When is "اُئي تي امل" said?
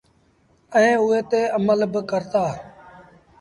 1.03-1.79